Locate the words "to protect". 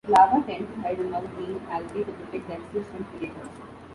2.03-2.47